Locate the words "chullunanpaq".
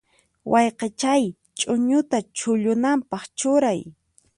2.37-3.23